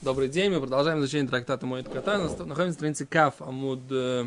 [0.00, 2.18] Добрый день, мы продолжаем изучение трактата Моид Ката.
[2.18, 4.26] Находимся на странице Каф Амуд э,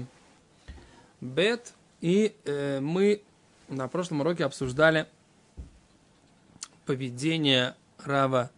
[1.21, 1.71] Бет.
[2.01, 3.21] И э, мы
[3.69, 5.07] на прошлом уроке обсуждали
[6.85, 8.51] поведение Рава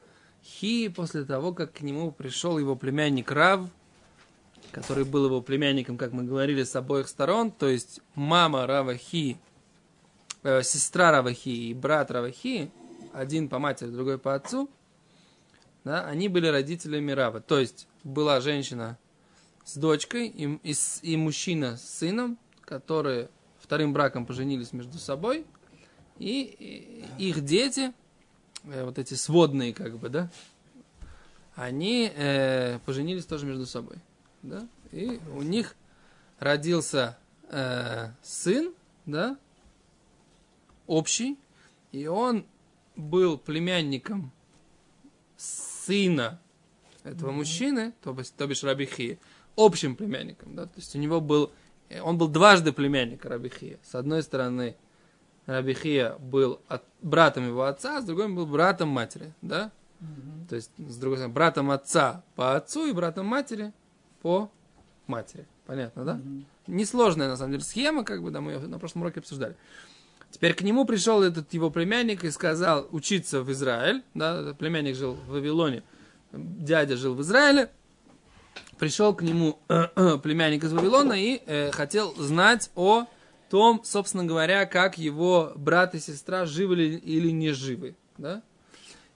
[0.44, 3.61] Хи после того, как к нему пришел его племянник Рав,
[4.71, 9.38] который был его племянником, как мы говорили, с обоих сторон, то есть мама Рава Хи,
[10.41, 12.71] э, сестра Рава Хи и брат Рава Хи,
[13.14, 14.68] один по матери, другой по отцу–
[15.84, 17.42] да, они были родителями Рава.
[17.42, 18.97] То есть была женщина
[19.65, 25.46] с дочкой и, и, и мужчина с сыном, которые вторым браком поженились между собой,
[26.19, 27.93] и, и их дети,
[28.65, 30.29] э, вот эти сводные, как бы, да,
[31.56, 33.97] они э, поженились тоже между собой,
[34.42, 35.75] да, и у них
[36.39, 37.17] родился
[37.50, 38.73] э, сын,
[39.06, 39.38] да,
[40.88, 41.38] общий,
[41.92, 42.45] и он
[42.95, 44.31] был племянником
[45.86, 46.39] сына
[47.03, 47.33] этого mm-hmm.
[47.33, 49.19] мужчины, то, бишь, то бишь Рабихи,
[49.56, 50.56] общим племянником.
[50.56, 50.66] Да?
[50.66, 51.52] То есть у него был,
[52.02, 53.80] он был дважды племянник Рабихия.
[53.84, 54.76] С одной стороны,
[55.45, 59.34] Рабихия был от, братом его отца, а с другой был братом матери.
[59.42, 59.72] Да?
[60.00, 60.48] Mm-hmm.
[60.50, 63.73] То есть, с другой стороны, братом отца по отцу и братом матери
[64.22, 64.50] по
[65.08, 65.45] матери.
[65.66, 66.16] Понятно, да?
[66.16, 66.44] Mm-hmm.
[66.67, 69.56] Несложная, на самом деле, схема, как бы, да, мы ее на прошлом уроке обсуждали.
[70.34, 74.03] Теперь к нему пришел этот его племянник и сказал учиться в Израиль.
[74.16, 75.84] Да, племянник жил в Вавилоне,
[76.31, 77.70] дядя жил в Израиле.
[78.80, 83.06] Пришел к нему племянник из Вавилона и э, хотел знать о
[83.52, 87.95] том, собственно говоря, как его брат и сестра живы ли, или не живы.
[88.17, 88.42] Да?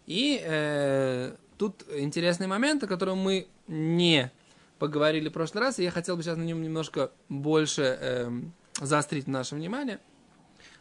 [0.05, 4.31] И э, тут интересный момент, о котором мы не
[4.77, 8.31] поговорили в прошлый раз, и я хотел бы сейчас на нем немножко больше э,
[8.79, 9.99] заострить наше внимание–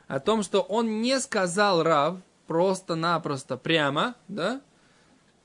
[0.07, 4.61] о том, что он не сказал Рав просто-напросто прямо, да,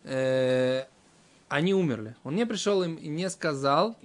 [0.03, 0.85] э,
[1.49, 2.15] они умерли.
[2.23, 3.97] Он не пришел им и не сказал.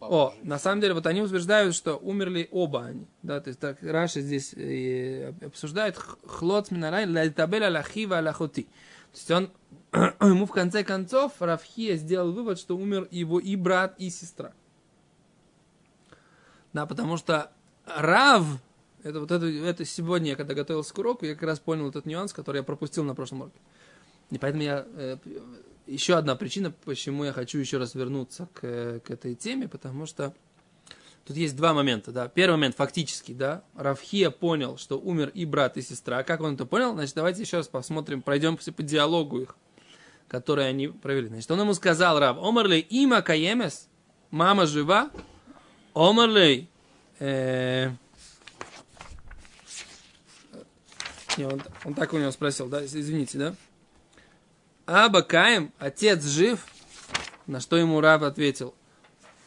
[0.00, 3.06] О, на самом деле, вот они утверждают, что умерли оба они.
[3.22, 8.62] Да, то есть так Раша здесь э, обсуждает хлоц минарай лайтабеля лахива лахоти.
[8.62, 9.50] То есть он,
[10.20, 14.52] ему в конце концов Равхия сделал вывод, что умер его и брат, и сестра.
[16.72, 17.50] Да, потому что
[17.86, 18.44] Рав,
[19.02, 22.06] это вот это, это сегодня, я когда готовился к уроку, я как раз понял этот
[22.06, 23.58] нюанс, который я пропустил на прошлом уроке.
[24.30, 24.86] И поэтому я...
[24.94, 25.16] Э,
[25.86, 30.34] еще одна причина, почему я хочу еще раз вернуться к, к этой теме, потому что
[31.24, 32.28] тут есть два момента, да.
[32.28, 33.62] Первый момент фактически, да.
[33.76, 36.22] Равхия понял, что умер и брат, и сестра.
[36.24, 36.92] Как он это понял?
[36.94, 39.56] Значит, давайте еще раз посмотрим, пройдем по диалогу их,
[40.28, 41.28] которые они провели.
[41.28, 43.88] Значит, он ему сказал, Рав, Омарли има каемес,
[44.30, 45.10] мама жива,
[45.94, 46.68] Омарли,
[47.20, 47.90] э,
[51.36, 53.54] Не, он, он так у него спросил, да, извините, да?
[54.86, 56.64] Аба Каем, отец жив?
[57.46, 58.74] На что ему Рав ответил?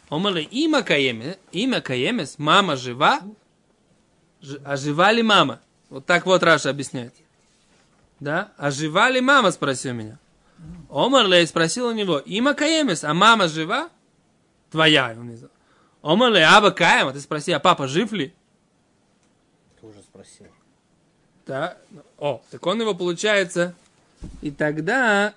[0.09, 3.21] Омали имя Каемес, имя Каемес, мама жива?
[4.41, 5.61] Ж, а жива ли мама?
[5.89, 7.13] Вот так вот Раша объясняет.
[8.19, 8.51] Да?
[8.57, 10.19] А жива ли мама, спросил меня.
[10.89, 13.89] Омарлей спросил у него, имя Каемес, а мама жива?
[14.71, 15.49] Твоя, он сказал.
[16.01, 18.33] Омарлей, аба Каем, а ты спроси, а папа жив ли?
[19.79, 20.47] Тоже спросил.
[21.49, 21.75] Да.
[22.19, 23.73] О, так он его получается.
[24.43, 25.33] И тогда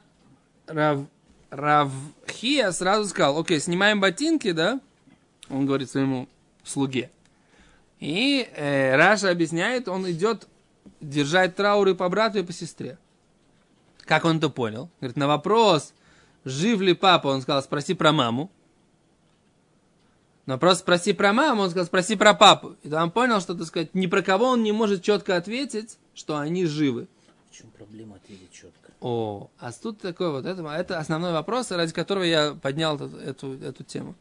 [0.67, 1.06] Рав,
[1.49, 4.78] Равхия сразу сказал, окей, снимаем ботинки, да?
[5.49, 6.28] Он говорит своему
[6.65, 7.11] слуге.
[7.99, 10.49] И э, Раша объясняет, он идет
[11.01, 12.99] держать трауры по брату и по сестре.
[14.05, 14.91] Как он это понял?
[15.01, 15.95] Говорит, на вопрос,
[16.45, 18.51] жив ли папа, он сказал, спроси про маму.
[20.45, 22.77] Но просто спроси про маму, он сказал, спроси про папу.
[22.83, 26.39] И там понял, что, так сказать, ни про кого он не может четко ответить, что
[26.39, 27.09] они живы.
[27.50, 28.93] В чем проблема ответить четко?
[29.00, 33.53] О, а тут такой вот, это, это основной вопрос, ради которого я поднял эту, эту,
[33.61, 34.15] эту тему.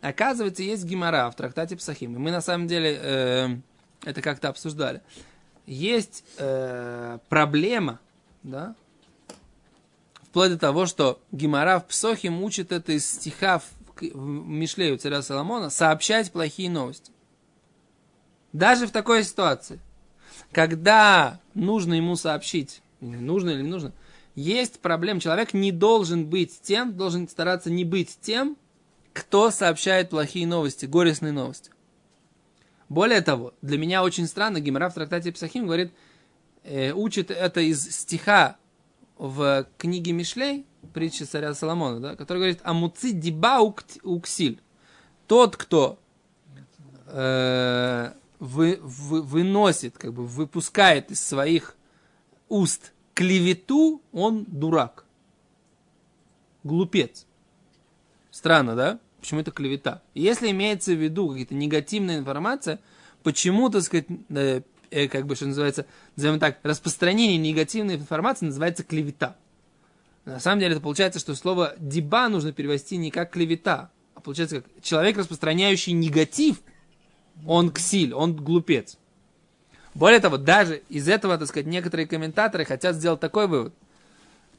[0.00, 2.12] Оказывается, есть гемора в трактате Псахим.
[2.20, 3.48] Мы на самом деле э,
[4.04, 5.00] это как-то обсуждали.
[5.64, 8.00] Есть э, проблема,
[8.42, 8.74] да,
[10.24, 13.64] вплоть до того, что Гимара в Псохим учит это из стиха в,
[14.00, 17.12] в Мишле у царя Соломона, сообщать плохие новости.
[18.52, 19.78] Даже в такой ситуации–
[20.52, 23.92] когда нужно ему сообщить, нужно или не нужно,
[24.34, 25.20] есть проблема.
[25.20, 28.56] Человек не должен быть тем, должен стараться не быть тем,
[29.12, 31.70] кто сообщает плохие новости, горестные новости.
[32.88, 35.92] Более того, для меня очень странно, Гимара в трактате Псахим говорит,
[36.62, 38.56] э, учит это из стиха
[39.16, 44.60] в книге Мишлей, притчи царя Соломона, да, который говорит «Амуци диба уксиль».
[45.26, 45.98] Тот, кто
[47.06, 51.76] э, вы, вы, выносит, как бы выпускает из своих
[52.48, 55.04] уст клевету, он дурак.
[56.64, 57.24] глупец.
[58.32, 58.98] Странно, да?
[59.20, 60.02] Почему это клевета?
[60.14, 62.80] Если имеется в виду какая-то негативная информация,
[63.22, 65.86] почему, так сказать, э, э, как бы, что называется,
[66.16, 69.36] назовем так, распространение негативной информации называется клевета.
[70.24, 74.62] На самом деле это получается, что слово «диба» нужно перевести не как клевета, а получается
[74.62, 76.60] как человек, распространяющий негатив,
[77.46, 78.96] он ксиль, он глупец.
[79.94, 83.74] Более того, даже из этого, так сказать, некоторые комментаторы хотят сделать такой вывод,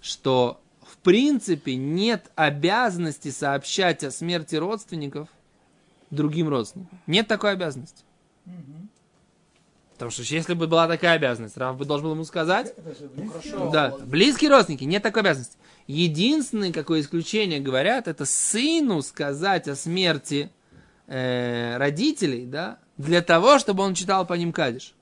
[0.02, 5.28] что в принципе нет обязанности сообщать о смерти родственников
[6.12, 7.00] другим родственникам.
[7.08, 8.04] Нет такой обязанности.
[9.94, 12.74] Потому что если бы была такая обязанность, Раф бы должен был ему сказать.
[13.32, 13.70] Хорошо.
[13.72, 15.58] Да, близкие родственники, нет такой обязанности.
[15.88, 20.50] Единственное, какое исключение говорят, это сыну сказать о смерти
[21.08, 24.94] э, родителей, да, для того, чтобы он читал по ним кадиш.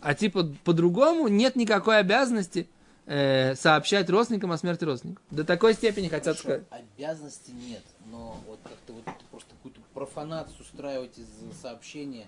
[0.00, 2.68] А типа по-другому нет никакой обязанности
[3.06, 5.24] э, сообщать родственникам о смерти родственников.
[5.30, 6.62] До такой степени хотят сказать.
[6.70, 11.26] Обязанности нет, но вот как-то вот просто какую-то профанацию устраивать из
[11.60, 12.26] сообщения.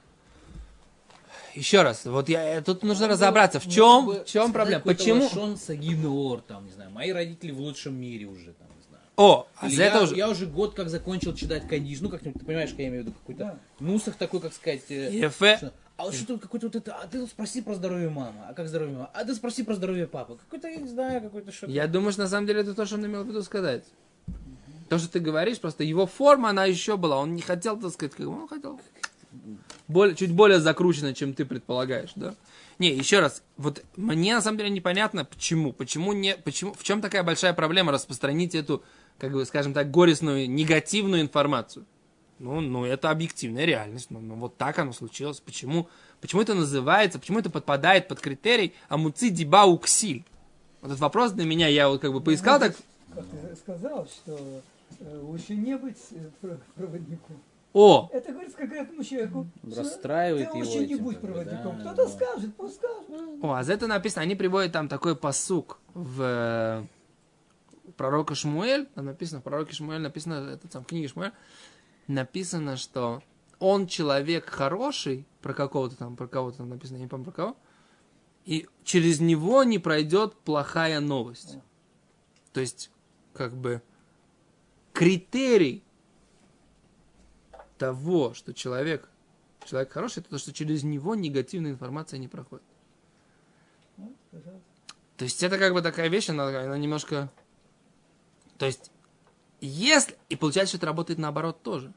[1.54, 5.24] Еще раз, вот я, тут нужно разобраться, в чем, Ну, в чем проблема, почему...
[5.24, 8.65] Лашон Сагинор, там, не знаю, мои родители в лучшем мире уже, там.
[9.16, 10.14] О, а за я, это уже...
[10.16, 13.06] я уже год как закончил читать Кадиш, ну как-нибудь, ты понимаешь, что я имею в
[13.06, 13.58] виду, какой-то Да.
[13.80, 15.56] нусах такой, как сказать, э, Ефе.
[15.56, 18.68] что- а вот что-то какой-то вот это, а ты спроси про здоровье мамы, а как
[18.68, 21.72] здоровье мамы, а ты спроси про здоровье папы, какой-то, я не знаю, какой-то что-то.
[21.72, 23.84] Я думаю, что на самом деле это то, что он имел в виду сказать.
[24.90, 27.16] То, что ты говоришь, просто его форма, она еще была.
[27.16, 28.78] Он не хотел, так сказать, как он хотел
[29.88, 32.34] более, чуть более закручено, чем ты предполагаешь, да?
[32.78, 37.00] Не, еще раз, вот мне на самом деле непонятно, почему, почему не, почему, в чем
[37.00, 38.82] такая большая проблема распространить эту,
[39.18, 41.84] как бы, скажем так, горестную, негативную информацию?
[42.38, 45.88] Ну, ну, это объективная реальность, ну, ну, вот так оно случилось, почему,
[46.20, 50.22] почему это называется, почему это подпадает под критерий амуци диба уксиль?
[50.82, 52.76] Вот этот вопрос для меня, я вот как бы поискал так,
[53.14, 54.38] Как ты сказал, что
[55.00, 57.36] э, лучше не быть э, про- проводником.
[57.72, 59.46] о, Это говорится конкретному человеку.
[59.70, 61.78] что Расстраивает ты его лучше не будь проводником.
[61.78, 62.08] да, Кто-то да.
[62.12, 63.06] скажет, пусть скажет.
[63.42, 66.84] О, а за это написано, они приводят там такой посук в э,
[67.96, 71.32] пророка Шмуэль, там написано, в пророке Шмуэль написано, это там в книге Шмуэль,
[72.06, 73.22] написано, что
[73.58, 77.56] он человек хороший, про какого-то там, про кого-то там написано, я не помню про кого,
[78.44, 81.58] и через него не пройдет плохая новость.
[82.52, 82.90] То есть,
[83.34, 83.82] как бы,
[84.92, 85.82] критерий
[87.76, 89.08] того, что человек,
[89.64, 92.64] человек хороший, это то, что через него негативная информация не проходит.
[93.96, 94.14] Ну.
[95.16, 97.30] То есть это как бы такая вещь, она, она немножко...
[98.58, 98.90] То есть,
[99.60, 100.16] если...
[100.28, 101.92] И получается, что это работает наоборот тоже.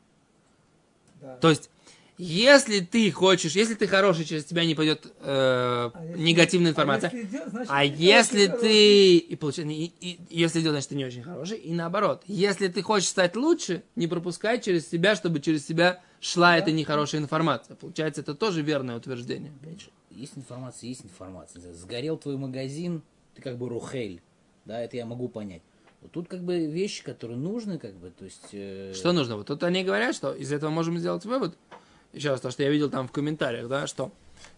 [1.21, 1.35] Да.
[1.37, 1.69] То есть,
[2.17, 7.09] если ты хочешь, если ты хороший, через тебя не пойдет э, А если- негативная информация.
[7.09, 9.17] А если, идет, значит, А ты если ты...
[9.17, 11.57] И получается, и, и- если идет, значит, ты не очень хороший.
[11.59, 16.57] И наоборот, если ты хочешь стать лучше, не пропускай через себя, чтобы через себя шла
[16.57, 17.77] эта нехорошая информация.
[17.77, 19.53] Получается, это тоже верное утверждение.
[20.11, 21.73] Есть информация, есть информация.
[21.73, 23.01] Сгорел твой магазин,
[23.35, 24.21] ты как бы рухель,
[24.65, 25.61] да, это я могу понять.
[26.01, 28.49] Вот тут как бы вещи, которые нужны, как бы, то есть...
[28.53, 29.35] э, Что нужно?
[29.35, 31.57] Вот тут они говорят, что из этого можем сделать вывод.
[32.13, 34.11] Еще раз, то, что я видел там в комментариях, да, что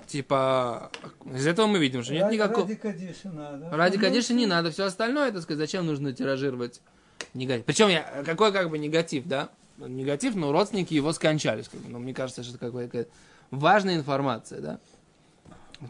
[0.07, 0.91] типа
[1.25, 2.67] из этого мы видим, что нет ради, никакого...
[2.67, 3.69] Ради Кадиша надо.
[3.71, 6.81] Ради Ну, Кадиша не ну, надо, все остальное, так сказать, зачем нужно тиражировать
[7.33, 7.65] негатив?
[7.65, 9.50] Причем я, какой как бы негатив, да?
[9.77, 11.67] Негатив, но родственники его скончались.
[11.67, 11.89] Как бы.
[11.89, 13.10] Но мне кажется, что это какая-то
[13.50, 14.79] важная информация, да?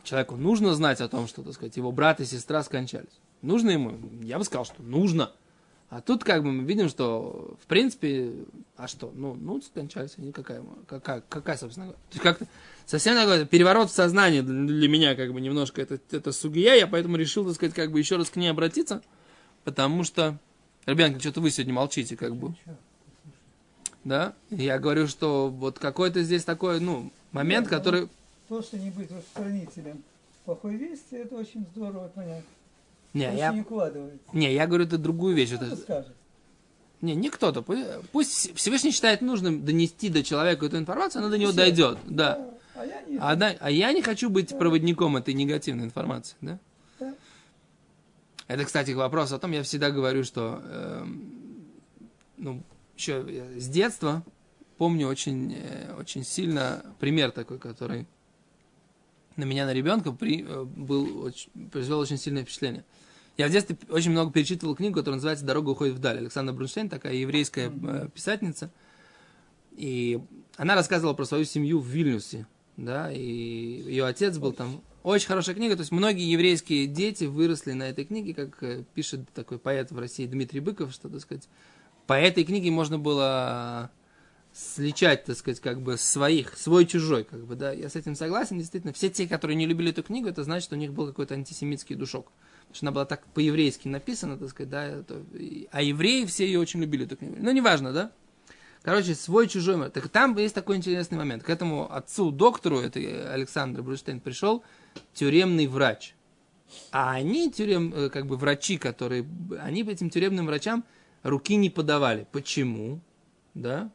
[0.04, 3.20] Человеку нужно знать о том, что, так сказать, его брат и сестра скончались.
[3.42, 4.00] Нужно ему?
[4.24, 5.32] Я бы сказал, что нужно.
[5.92, 8.32] А тут как бы мы видим, что в принципе,
[8.78, 9.12] а что?
[9.14, 12.00] Ну, ну скончались они, какая, какая, какая собственно говоря.
[12.10, 12.48] То есть как-то
[12.86, 17.18] совсем такой переворот в сознании для меня как бы немножко это, это сугия, я поэтому
[17.18, 19.02] решил, так сказать, как бы еще раз к ней обратиться,
[19.66, 20.38] потому что,
[20.86, 22.56] ребятки, что-то вы сегодня молчите, как бы.
[24.06, 24.34] Да?
[24.50, 28.08] Я говорю, что вот какой-то здесь такой, ну, момент, Нет, который...
[28.48, 30.02] То, что не быть распространителем
[30.46, 32.46] плохой вести, это очень здорово понять.
[33.14, 34.26] Не, я, не укладывается.
[34.34, 35.54] не, я говорю это другую вещь.
[35.54, 36.16] Кто Это, скажет?
[37.02, 37.62] Не, не кто-то.
[37.62, 41.58] Пу- Пусть Всевышний считает нужным донести до человека эту информацию, она до него Всё.
[41.58, 41.98] дойдет.
[42.08, 42.50] Да.
[42.76, 43.18] А я не...
[43.20, 46.60] А, да- а я не хочу быть проводником этой негативной информации, да?
[47.00, 47.14] Да.
[48.48, 51.66] Это, кстати, вопрос о том, я всегда говорю, что эм,
[52.38, 52.62] ну,
[52.96, 53.26] еще
[53.58, 54.24] с детства
[54.78, 58.08] помню очень, э, очень сильно пример такой, который
[59.38, 62.84] на меня, на ребенка, при, э, был, очень- произвел очень сильное впечатление.
[63.38, 66.18] Я в детстве очень много перечитывал книгу, которая называется «Дорога уходит вдаль».
[66.18, 68.72] Александра Брунштейн, такая еврейская э, писательница.
[69.72, 70.20] И
[70.58, 72.46] она рассказывала про свою семью в Вильнюсе.
[72.78, 74.82] Да, и ее отец был там...
[75.04, 75.76] Очень хорошая книга.
[75.76, 79.98] То есть многие еврейские дети выросли на этой книге, как э, пишет такой поэт в
[79.98, 81.48] России Дмитрий Быков, что, так сказать,
[82.06, 83.92] по этой книге можно было
[84.54, 87.72] сличать, так сказать, как бы своих, свой-чужой, как бы, да.
[87.72, 88.94] Я с этим согласен, действительно.
[88.94, 91.96] Все те, которые не любили эту книгу, это значит, что у них был какой-то антисемитский
[91.96, 92.32] душок.
[92.74, 94.86] Что она была так по-еврейски написана, так сказать, да.
[94.86, 95.24] Это,
[95.72, 97.36] а евреи все ее очень любили, эту книгу.
[97.40, 98.12] Ну, неважно, да.
[98.84, 99.90] Короче, свой-чужой.
[99.92, 101.44] Так там есть такой интересный момент.
[101.44, 103.00] К этому отцу, доктору, это
[103.32, 104.64] Александр Брюштейн, пришел
[105.14, 106.16] тюремный врач.
[106.92, 109.26] А они, тюрем, э, как бы врачи, которые,
[109.60, 110.84] они этим тюремным врачам
[111.22, 112.26] руки не подавали.
[112.32, 113.02] Почему?
[113.54, 113.92] Да?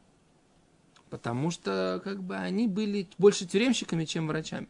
[1.09, 4.67] Потому что, как бы, они были больше тюремщиками, чем врачами.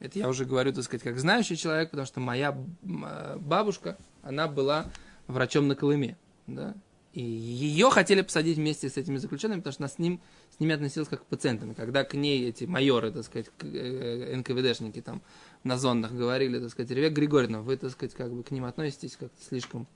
[0.00, 4.48] Это я уже говорю, так сказать, как знающий человек, потому что моя э, бабушка, она
[4.48, 4.86] была
[5.26, 6.16] врачом на Колыме,
[6.46, 6.74] да,
[7.12, 10.20] и ее хотели посадить вместе с этими заключенными, потому что она с, ним,
[10.56, 11.74] с ними относилась как к пациентам.
[11.74, 15.20] Когда к ней эти майоры, так сказать, э, НКВДшники там
[15.64, 19.16] на зондах говорили, так сказать, Ревек Григорьевна, вы, так сказать, как бы к ним относитесь
[19.16, 19.88] как-то слишком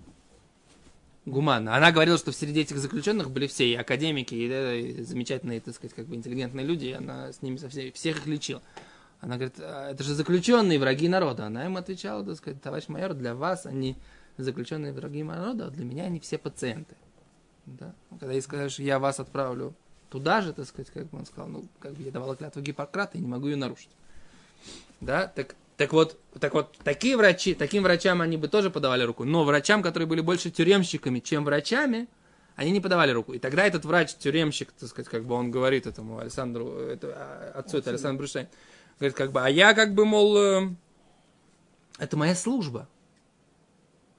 [1.25, 1.77] гуманно.
[1.77, 5.75] Она говорила, что среди этих заключенных были все и академики, и, да, и замечательные, так
[5.77, 8.61] сказать, как бы интеллигентные люди, и она с ними со всеми, всех их лечила.
[9.25, 11.47] Она говорит, «А, это же заключенные враги народа.
[11.47, 13.97] Она им отвечала, так сказать, товарищ майор, для вас они
[14.37, 16.95] заключенные враги народа, а для меня они все пациенты.
[17.65, 17.95] Да?
[18.11, 19.75] Когда ей сказали, что я вас отправлю
[20.11, 23.17] туда же, так сказать, как бы он сказал, ну, как бы я давала клятву Гиппократа,
[23.17, 23.89] и не могу ее нарушить.
[25.01, 29.25] Да, так, так вот, так вот, такие врачи, таким врачам они бы тоже подавали руку,
[29.25, 32.09] но врачам, которые были больше тюремщиками, чем врачами,
[32.57, 33.33] они не подавали руку.
[33.33, 37.79] И тогда этот врач-тюремщик, так сказать, как бы он говорит этому Александру, это, а, отцу,
[37.79, 38.49] это Александр Брюшайн,
[38.99, 40.69] говорит, как бы, а я как бы, мол, э,
[41.99, 42.89] это моя служба.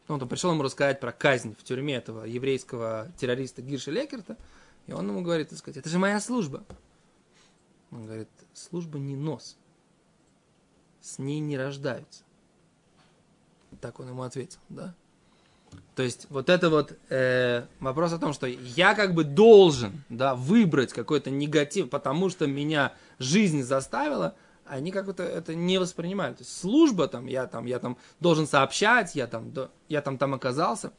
[0.07, 4.37] Он пришел ему рассказать про казнь в тюрьме этого еврейского террориста Гирша Лекерта,
[4.87, 6.63] и он ему говорит, так сказать, это же моя служба.
[7.91, 9.57] Он говорит, служба не нос,
[11.01, 12.23] с ней не рождаются.
[13.81, 14.93] Так он ему ответил, да?
[15.95, 20.35] То есть вот это вот э, вопрос о том, что я как бы должен да,
[20.35, 24.35] выбрать какой-то негатив, потому что меня жизнь заставила,
[24.67, 26.37] они как то это не воспринимают.
[26.37, 29.53] То есть служба там, я там, я там должен сообщать, я там,
[29.87, 30.91] я там, там оказался.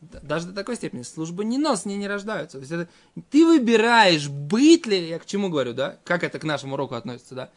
[0.00, 2.58] Даже до такой степени служба не нос, не, не рождаются.
[2.58, 2.88] То есть это,
[3.30, 7.34] ты выбираешь, быть ли, я к чему говорю, да, как это к нашему уроку относится,
[7.34, 7.50] да.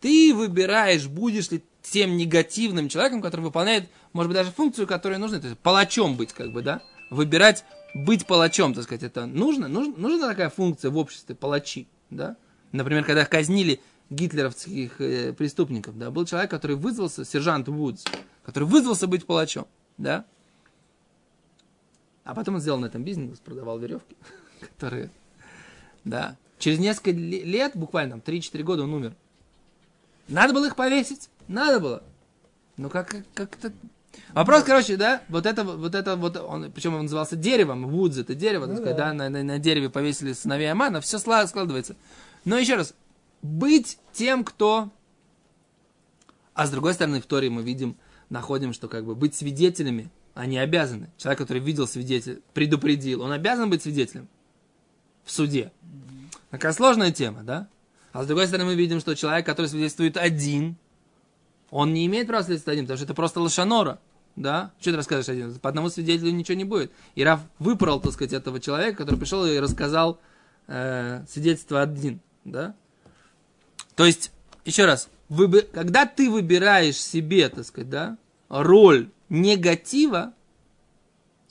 [0.00, 5.38] Ты выбираешь, будешь ли тем негативным человеком, который выполняет, может быть, даже функцию, которая нужна,
[5.38, 7.64] то есть палачом быть, как бы, да, выбирать
[7.94, 12.36] быть палачом, так сказать, это нужно, нужна, нужна такая функция в обществе, палачи, да.
[12.72, 18.04] Например, когда казнили гитлеровских э, преступников, да, был человек, который вызвался, сержант Вудс,
[18.44, 19.66] который вызвался быть палачом,
[19.98, 20.24] да,
[22.24, 24.16] а потом он сделал на этом бизнес, продавал веревки,
[24.60, 25.10] которые,
[26.04, 29.14] да, через несколько лет, буквально там 3-4 года он умер.
[30.28, 32.02] Надо было их повесить, надо было.
[32.76, 33.72] Ну как, как это...
[34.32, 38.34] Вопрос, короче, да, вот это, вот это, вот он, причем он назывался деревом, Вудз это
[38.34, 41.96] дерево, ну, так сказать, да, да на, на, на дереве повесили сыновей Амана, все складывается.
[42.44, 42.94] Но еще раз,
[43.44, 44.90] быть тем, кто...
[46.54, 47.96] А с другой стороны, в Торе мы видим,
[48.30, 51.10] находим, что как бы быть свидетелями, они обязаны.
[51.18, 54.28] Человек, который видел свидетель, предупредил, он обязан быть свидетелем
[55.24, 55.72] в суде.
[56.50, 57.68] Такая сложная тема, да?
[58.12, 60.76] А с другой стороны, мы видим, что человек, который свидетельствует один,
[61.70, 63.98] он не имеет права свидетельствовать один, потому что это просто лошанора.
[64.36, 64.72] Да?
[64.80, 65.54] Что ты расскажешь один?
[65.58, 66.92] По одному свидетелю ничего не будет.
[67.14, 70.18] И Раф выпорол, так сказать, этого человека, который пришел и рассказал
[70.66, 72.20] э, свидетельство один.
[72.44, 72.74] Да?
[73.96, 74.32] То есть,
[74.64, 75.62] еще раз, выбы...
[75.72, 80.32] когда ты выбираешь себе, так сказать, да, роль негатива,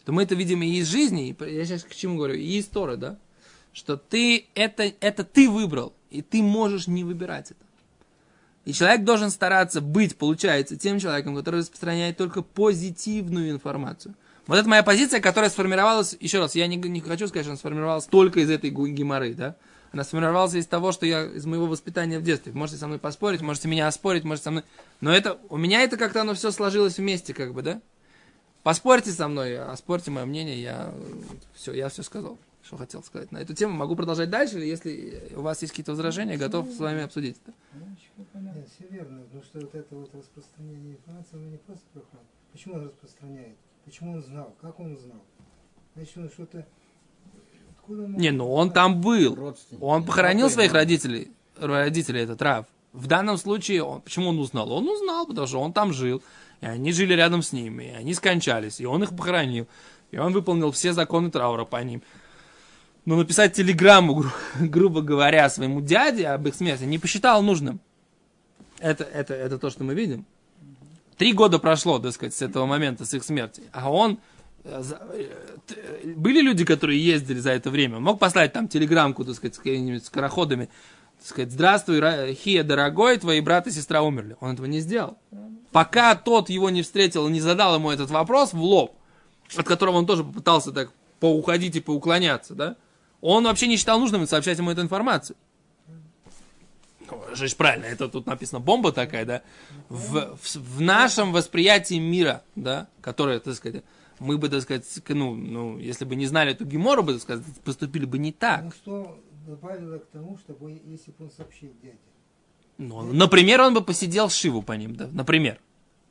[0.06, 2.66] то мы это видим и из жизни, и я сейчас к чему говорю, и из
[2.66, 3.18] Торы, да,
[3.72, 7.66] что ты, это, это ты выбрал, и ты можешь не выбирать это.
[8.66, 14.16] И человек должен стараться быть, получается, тем человеком, который распространяет только позитивную информацию.
[14.48, 17.58] Вот это моя позиция, которая сформировалась, еще раз, я не, не хочу сказать, что она
[17.58, 19.56] сформировалась только из этой геморы, да,
[19.94, 22.52] она сформировалась из того, что я из моего воспитания в детстве.
[22.52, 24.64] Можете со мной поспорить, можете меня оспорить, можете со мной.
[25.02, 27.80] Но это у меня это как-то оно все сложилось вместе, как бы, да?
[28.64, 30.94] Поспорьте со мной, оспорьте мое мнение, я
[31.54, 33.74] все, я все сказал, что хотел сказать на эту тему.
[33.74, 37.54] Могу продолжать дальше, или если у вас есть какие-то возражения, готов с вами обсудить это.
[37.76, 42.26] Нет, все верно, потому что вот это вот распространение информации, оно не просто проходит.
[42.52, 43.58] Почему он распространяет?
[43.86, 44.56] Почему он знал?
[44.60, 45.22] Как он знал?
[45.94, 46.66] Значит, он что-то
[47.88, 49.56] не, ну он там был.
[49.80, 52.66] Он похоронил своих родителей, родителей этот Рав.
[52.94, 54.72] В данном случае, он, почему он узнал?
[54.72, 56.22] Он узнал, потому что он там жил,
[56.62, 59.68] и они жили рядом с ним, и они скончались, и он их похоронил,
[60.12, 62.04] и он выполнил все законы траура по ним.
[63.06, 67.80] Но написать телеграмму, гру- грубо говоря, своему дяде об их смерти не посчитал нужным.
[68.80, 70.26] это, это, это то, что мы видим.
[71.18, 73.64] Три года прошло, так сказать, с этого момента, с их смерти.
[73.72, 74.20] А он...
[74.64, 75.28] э, э,
[75.68, 78.00] т- Были люди, которые ездили за это время.
[78.00, 80.70] Мог послать там телеграммку, так сказать, с какими-нибудь скороходами.
[81.20, 84.36] Так сказать, здравствуй, Ра- Хия, дорогой, твои брат и сестра умерли.
[84.40, 85.18] Он этого не сделал.
[85.72, 88.96] Пока тот его не встретил не задал ему этот вопрос в лоб,
[89.56, 92.76] от которого он тоже попытался так поуходить и поуклоняться, да,
[93.22, 95.38] он вообще не считал нужным сообщать ему эту информацию.
[97.10, 99.42] Ну, же правильно, это тут написано бомба такая, да,
[99.90, 103.84] в, в, в нашем восприятии мира, да, которое, так сказать,
[104.20, 107.46] мы бы, так сказать, ну, ну, если бы не знали эту гемору, бы, так сказать,
[107.64, 108.64] поступили бы не так.
[108.64, 111.98] Ну что добавило к тому, чтобы если бы он сообщил дяде.
[112.78, 115.60] Ну, например, он бы посидел Шиву по ним, да, например.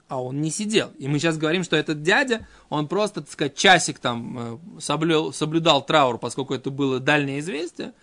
[0.09, 0.91] А он не сидел.
[0.99, 5.33] И мы сейчас говорим, что этот дядя, он просто, так сказать, часик там э, соблюл-
[5.33, 7.95] соблюдал траур, поскольку это было дальнее известие,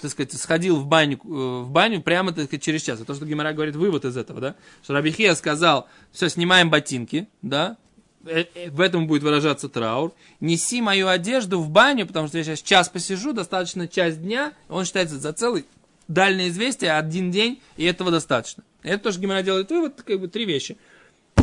[0.00, 2.98] так сказать, сходил в баню, э, в баню прямо, так сказать, через час.
[2.98, 4.56] Это то, что Гимара говорит, вывод из этого, да?
[4.82, 7.76] Что Рабихия сказал, все, снимаем ботинки, да?
[8.24, 10.12] Э, э, В этом будет выражаться траур.
[10.40, 14.52] Неси мою одежду в баню, потому что я сейчас час посижу, достаточно часть дня.
[14.68, 15.66] Он считается за целый
[16.08, 18.62] дальнее известие, один день, и этого достаточно.
[18.82, 20.76] Это тоже Гимара делает вывод, как бы три вещи.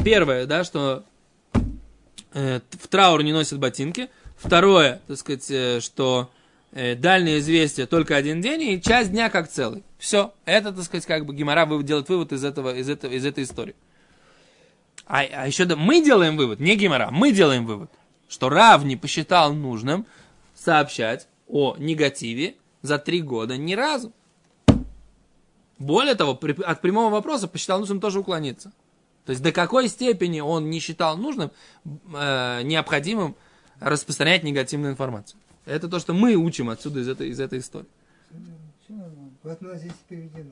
[0.04, 1.04] Первое, да, что
[2.34, 4.10] э, в траур не носят ботинки.
[4.38, 6.30] Второе, так сказать, э, что
[6.72, 9.84] э, дальнее известие только один день и часть дня как целый.
[9.98, 10.34] Все.
[10.46, 13.76] Это, так сказать, как бы Гимара делает вывод из, этого, из, этого, из этой истории.
[15.10, 17.89] А, а еще да, мы делаем вывод, не Гимара, мы делаем вывод,
[18.28, 20.06] что Рав не посчитал нужным
[20.54, 24.13] сообщать о негативе за три года ни разу.
[25.80, 28.72] Более того, при- от прямого вопроса посчитал нужным тоже уклониться.
[29.25, 31.50] То есть до какой степени он не считал нужным,
[32.13, 33.36] э, необходимым
[33.80, 35.39] распространять негативную информацию.
[35.66, 37.88] Это то, что мы учим отсюда из этой, из этой истории.
[38.84, 39.32] Все нормально.
[39.44, 40.51] Она здесь переведена,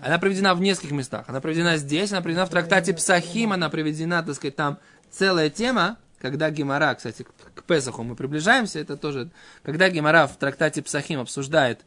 [0.00, 1.24] она, приведена в нескольких местах.
[1.28, 4.78] Она приведена здесь, она приведена в трактате Псахим, она приведена, так сказать, там
[5.10, 9.30] целая тема, когда Гемора, кстати, к- Песаху мы приближаемся, это тоже,
[9.62, 11.80] когда Гемора в трактате Псахим обсуждает,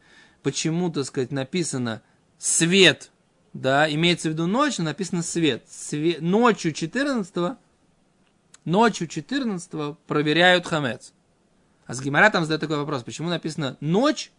[0.43, 2.01] почему, так сказать, написано
[2.37, 3.11] свет,
[3.53, 5.63] да, имеется в виду ночь, но написано свет.
[5.69, 7.57] Све- ночью 14
[8.65, 11.13] ночью 14 проверяют хамец.
[11.85, 14.31] А с Гемора там задает такой вопрос, почему написано ночь,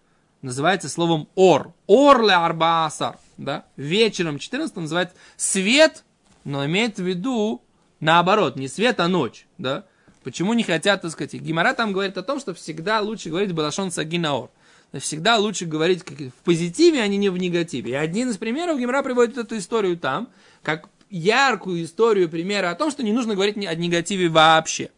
[0.43, 1.73] называется словом ор.
[1.87, 3.17] Ор ле арбаасар.
[3.39, 3.65] Да?
[3.77, 6.05] Вечером 14 называется свет,
[6.45, 7.63] но имеется в виду
[8.03, 9.47] наоборот, не свет, а ночь.
[9.57, 9.87] Да?
[10.23, 13.91] Почему не хотят, так сказать, Гимара там говорит о том, что всегда лучше говорить балашон
[13.91, 14.51] сагинаор.
[14.99, 17.93] Всегда лучше говорить как в позитиве, а не в негативе.
[17.93, 20.29] И один из примеров Гимара приводит эту историю там,
[20.63, 24.91] как яркую историю примера о том, что не нужно говорить о негативе вообще.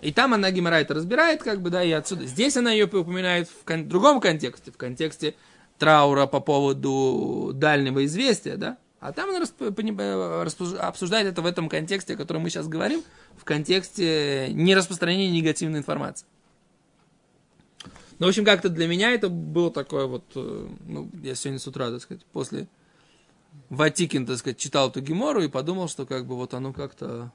[0.00, 2.26] И там она Гимара это разбирает, как бы, да, и отсюда.
[2.26, 5.34] Здесь она ее упоминает в кон- другом контексте, в контексте
[5.78, 8.78] траура по поводу дальнего известия, да.
[9.00, 13.02] А там она расп- обсуждает это в этом контексте, о котором мы сейчас говорим,
[13.36, 16.26] в контексте нераспространения негативной информации.
[18.18, 21.66] Ну, в общем, как-то для меня это было такое вот, э, ну, я сегодня с
[21.66, 22.66] утра, так сказать, после
[23.68, 27.30] Ватикин, так сказать, читал эту Гемору и подумал, что как бы вот оно как-то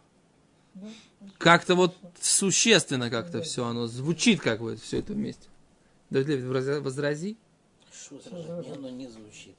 [1.38, 5.47] как-то вот существенно как-то все оно звучит как бы все это вместе.
[6.10, 7.38] Давид Левит, возра- возрази.
[7.91, 8.77] Что возражать?
[8.77, 9.55] Оно не звучит.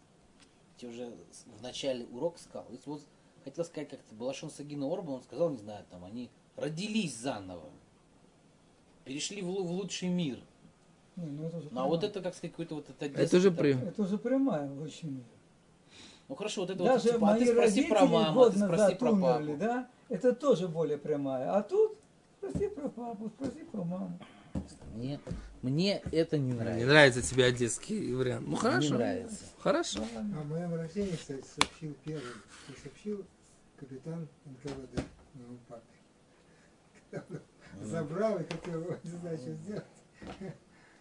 [0.78, 1.12] Я уже
[1.58, 2.66] в начале урока сказал.
[2.70, 3.02] Если вот
[3.44, 7.70] хотел сказать как-то Балашон Сагина Орба, он сказал, не знаю, там они родились заново.
[9.04, 10.38] Перешли в, в лучший мир.
[11.16, 13.50] Не, ну это же Ну а вот это, как сказать, какой-то вот это Это же
[13.50, 15.24] при- Это уже прямая лучший мир.
[16.28, 18.94] Ну хорошо, вот это вот, Даже типа, а ты спроси про маму, а ты спроси
[18.94, 19.56] про умерли, папу.
[19.58, 19.88] да?
[20.12, 21.52] Это тоже более прямая.
[21.54, 21.96] А тут
[22.36, 24.18] спроси про папу, спроси про маму.
[24.94, 25.18] Мне,
[25.62, 26.86] мне это не Не нравится.
[26.86, 28.44] нравится тебе одесский вариант.
[28.46, 28.94] Ну Не хорошо.
[28.94, 29.44] нравится.
[29.58, 30.04] Хорошо.
[30.14, 32.22] О моем рождении, кстати, сообщил первым,
[32.68, 33.24] что сообщил
[33.78, 35.82] капитан НКВД моему папе.
[37.10, 37.38] Когда
[37.80, 39.84] он Забрал и хотел, не знаю, что сделать.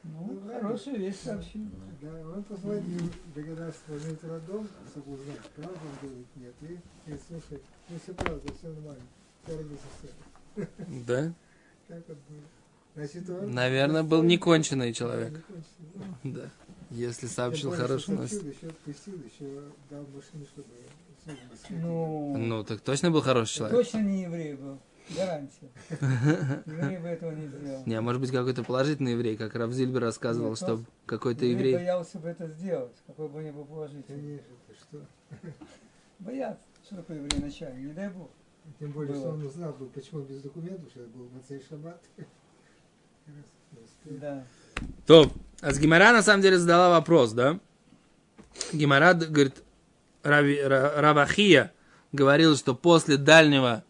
[0.03, 1.67] Ну, Ну, хорошая вещь сообщил.
[2.01, 3.01] Да, он позвонил,
[3.35, 3.79] догадался
[4.23, 6.53] роддом, чтобы узнать, правда он говорит, нет.
[6.61, 9.03] И, и слушай, ну все правда, все нормально.
[9.45, 10.67] Ты родился все.
[11.05, 11.33] Да?
[11.87, 12.39] Так вот было.
[12.95, 13.51] Значит, он...
[13.51, 15.31] Наверное, был неконченный Да, человек.
[15.31, 16.15] не кончил.
[16.23, 16.49] Ну, Да.
[16.89, 18.43] Если сообщил что хорошую новость.
[18.43, 20.67] еще отпустил, еще дал машину, чтобы...
[21.69, 23.77] Ну, Ну, так точно был хороший человек.
[23.77, 24.79] точно не еврей был.
[25.15, 25.69] Гарантия.
[26.65, 27.83] Еврей бы этого не сделал.
[27.85, 31.75] Не, а может быть какой-то положительный еврей, как Рав Зильбер рассказывал, Нет, что какой-то Еврей
[31.75, 34.03] боялся бы это сделать, какой бы ни был положительный.
[34.05, 35.51] Конечно, ты что?
[36.19, 36.63] Боятся.
[36.85, 37.87] Что такое еврей начальник?
[37.87, 38.29] Не дай бог.
[38.79, 42.01] Тем более, что он узнал, был, почему без документов, сейчас был Мацей Шаббат.
[44.05, 44.43] Да.
[45.05, 47.59] То, а с Гимара на самом деле задала вопрос, да?
[48.73, 49.63] Гимара говорит,
[50.23, 51.71] Раби, Ра- Равахия
[52.11, 53.83] говорил, что после дальнего,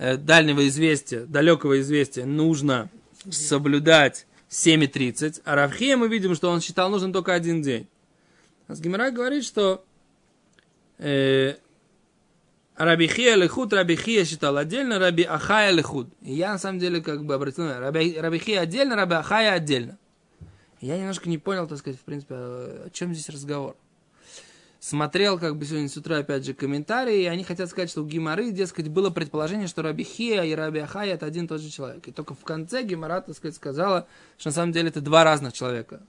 [0.00, 2.88] дальнего известия, далекого известия нужно
[3.30, 7.86] соблюдать 7.30, а Равхия мы видим, что он считал нужен только один день.
[8.66, 9.84] А говорит, что
[10.98, 11.56] э,
[12.76, 16.08] Рабихия Лехуд, Рабихия считал отдельно, Раби Ахая Лехуд.
[16.22, 19.98] И я на самом деле как бы обратил внимание, Раби, Рабихия отдельно, Раби Ахая отдельно.
[20.80, 23.76] И Я немножко не понял, так сказать, в принципе, о чем здесь разговор.
[24.80, 28.06] Смотрел как бы сегодня с утра, опять же, комментарии, и они хотят сказать, что у
[28.06, 31.68] Гимары, дескать, было предположение, что Раби Хия и Раби Ахая это один и тот же
[31.68, 32.08] человек.
[32.08, 34.06] И только в конце Гимара, так сказать, сказала,
[34.38, 36.00] что на самом деле это два разных человека.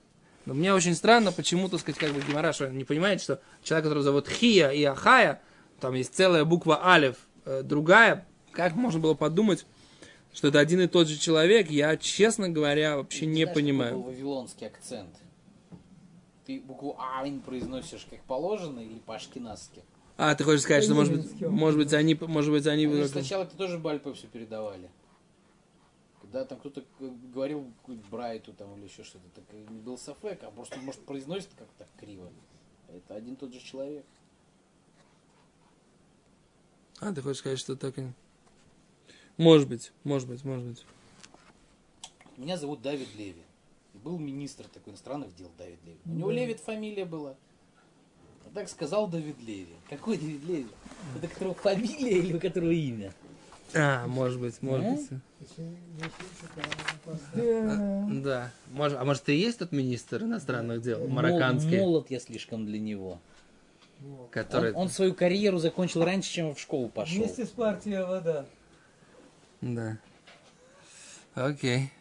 [0.46, 3.84] Но мне очень странно, почему, так сказать, как бы Гимара, что не понимает, что человек,
[3.84, 5.42] которого зовут Хия и Ахая,
[5.82, 9.66] там есть целая буква Алев, э, другая, как можно было подумать,
[10.34, 14.02] что это один и тот же человек, я, честно говоря, вообще не понимаю.
[14.02, 15.10] вавилонский акцент.
[16.46, 19.84] Ты букву А не произносишь как положено или по-ашкеназски.
[20.18, 22.86] А, ты хочешь сказать, что, может быть, может быть, они, может быть, они...
[22.86, 24.90] Они сначала это тоже Бальпе все передавали.
[26.22, 30.52] Когда там кто-то говорил какую-нибудь Брайту там или еще что-то, так и был Сафек, а
[30.52, 32.30] просто, может, произносит как-то криво.
[32.88, 34.06] Это один тот же человек.
[37.00, 38.08] А, ты хочешь сказать, что так и...
[39.38, 40.86] Может быть, может быть, может быть.
[42.38, 43.44] Меня зовут Давид Леви.
[43.94, 45.98] И был министр такой иностранных дел Давид Леви.
[46.06, 47.36] У него Левит фамилия была.
[48.46, 49.76] А так сказал Давид Леви.
[49.90, 50.68] Какой Давид Леви?
[51.18, 53.14] Это которого фамилия или у которого имя?
[53.74, 54.96] А, может быть, может Ну?
[54.96, 55.10] быть.
[57.36, 58.52] А, Да.
[58.72, 62.80] Может, а может, и есть тот министр иностранных дел, марокканский, Мол- Молод я слишком для
[62.80, 63.20] него.
[64.32, 64.72] Который...
[64.74, 67.18] Он, он свою карьеру закончил раньше, чем в школу пошел.
[67.20, 68.46] Вместе с партией вода.
[69.62, 69.98] Да.
[71.36, 71.92] Окей.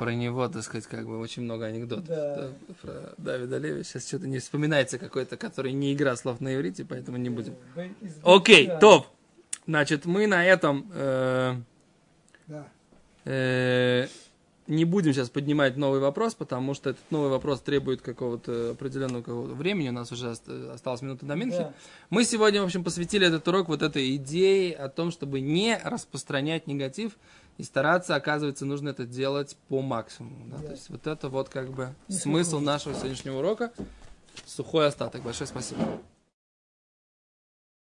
[0.00, 2.06] Про него, так сказать, как бы очень много анекдотов.
[2.06, 2.34] Да.
[2.36, 3.82] Да, Про Давида Леви.
[3.84, 7.54] Сейчас что-то не вспоминается какой-то, который не игра слов на иврите, поэтому не будем.
[8.00, 8.80] Из Окей, Бельгии.
[8.80, 9.06] топ.
[9.66, 11.54] Значит, мы на этом э,
[12.46, 12.66] Да.
[13.26, 14.06] э,
[14.66, 19.54] не будем сейчас поднимать новый вопрос, потому что этот новый вопрос требует какого-то определенного какого-то
[19.54, 19.88] времени.
[19.88, 21.56] У нас уже ост- осталось минута до Минхи.
[21.58, 21.72] Да.
[22.10, 26.66] Мы сегодня, в общем, посвятили этот урок вот этой идее о том, чтобы не распространять
[26.66, 27.12] негатив
[27.58, 30.46] и стараться, оказывается, нужно это делать по максимуму.
[30.50, 30.58] да.
[30.58, 30.66] Да.
[30.68, 33.72] То есть вот это вот как бы Не смысл нашего сегодняшнего урока.
[34.46, 35.22] Сухой остаток.
[35.22, 36.00] Большое спасибо.